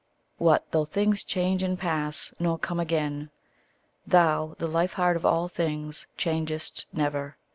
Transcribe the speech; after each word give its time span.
What 0.39 0.65
though 0.71 0.83
things 0.85 1.23
change 1.23 1.61
and 1.61 1.77
pass, 1.77 2.33
nor 2.39 2.57
come 2.57 2.79
again! 2.79 3.29
Thou, 4.07 4.55
the 4.57 4.65
life 4.65 4.93
heart 4.93 5.15
of 5.15 5.27
all 5.27 5.47
things, 5.47 6.07
changest 6.17 6.87
never. 6.91 7.37